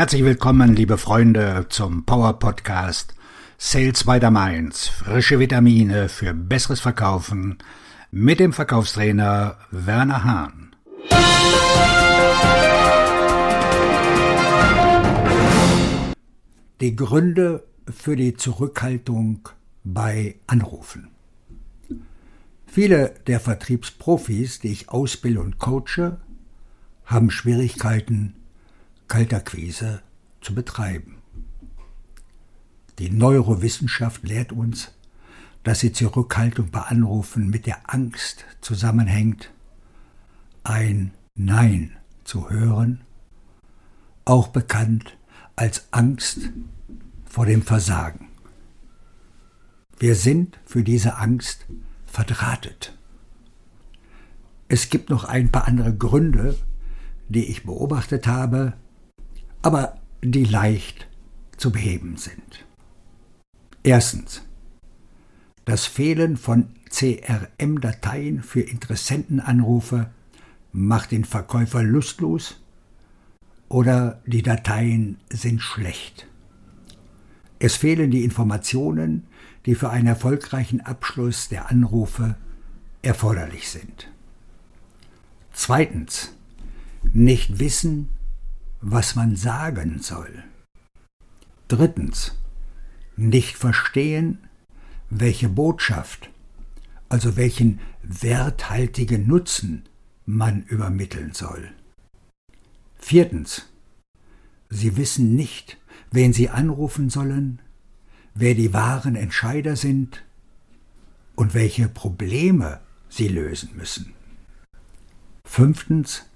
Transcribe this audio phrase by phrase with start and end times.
[0.00, 3.14] Herzlich willkommen, liebe Freunde, zum Power Podcast
[3.58, 4.88] Sales by the Mainz.
[4.88, 7.58] Frische Vitamine für besseres Verkaufen
[8.10, 10.74] mit dem Verkaufstrainer Werner Hahn.
[16.80, 19.50] Die Gründe für die Zurückhaltung
[19.84, 21.08] bei Anrufen.
[22.66, 26.16] Viele der Vertriebsprofis, die ich ausbilde und coache,
[27.04, 28.39] haben Schwierigkeiten,
[29.10, 30.02] Kaltakquise
[30.40, 31.16] zu betreiben.
[33.00, 34.92] Die Neurowissenschaft lehrt uns,
[35.64, 39.50] dass die Zurückhaltung bei Anrufen mit der Angst zusammenhängt,
[40.62, 43.00] ein Nein zu hören,
[44.24, 45.16] auch bekannt
[45.56, 46.50] als Angst
[47.24, 48.28] vor dem Versagen.
[49.98, 51.66] Wir sind für diese Angst
[52.06, 52.96] verdrahtet.
[54.68, 56.56] Es gibt noch ein paar andere Gründe,
[57.28, 58.74] die ich beobachtet habe,
[59.62, 61.06] aber die leicht
[61.56, 62.64] zu beheben sind.
[63.82, 64.42] Erstens.
[65.64, 70.10] Das Fehlen von CRM-Dateien für Interessentenanrufe
[70.72, 72.60] macht den Verkäufer lustlos
[73.68, 76.26] oder die Dateien sind schlecht.
[77.58, 79.26] Es fehlen die Informationen,
[79.66, 82.36] die für einen erfolgreichen Abschluss der Anrufe
[83.02, 84.10] erforderlich sind.
[85.52, 86.34] Zweitens.
[87.12, 88.10] Nicht wissen,
[88.80, 90.44] was man sagen soll.
[91.68, 92.36] Drittens.
[93.16, 94.38] Nicht verstehen,
[95.10, 96.30] welche Botschaft,
[97.08, 99.84] also welchen werthaltigen Nutzen
[100.24, 101.70] man übermitteln soll.
[102.98, 103.66] Viertens.
[104.70, 105.78] Sie wissen nicht,
[106.12, 107.60] wen Sie anrufen sollen,
[108.34, 110.24] wer die wahren Entscheider sind
[111.34, 114.14] und welche Probleme Sie lösen müssen.
[115.44, 116.29] Fünftens.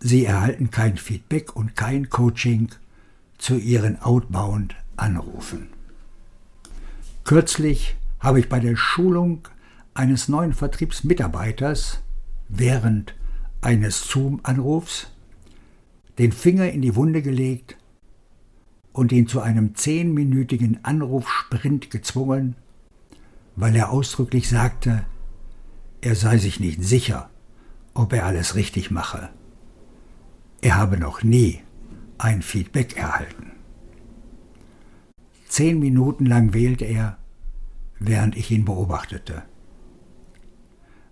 [0.00, 2.68] Sie erhalten kein Feedback und kein Coaching
[3.36, 5.68] zu Ihren Outbound-Anrufen.
[7.24, 9.48] Kürzlich habe ich bei der Schulung
[9.94, 12.00] eines neuen Vertriebsmitarbeiters
[12.48, 13.14] während
[13.60, 15.08] eines Zoom-Anrufs
[16.18, 17.76] den Finger in die Wunde gelegt
[18.92, 22.56] und ihn zu einem zehnminütigen Anrufsprint gezwungen,
[23.56, 25.04] weil er ausdrücklich sagte,
[26.00, 27.30] er sei sich nicht sicher,
[27.94, 29.30] ob er alles richtig mache.
[30.60, 31.60] Er habe noch nie
[32.18, 33.52] ein Feedback erhalten.
[35.48, 37.18] Zehn Minuten lang wählte er,
[38.00, 39.42] während ich ihn beobachtete.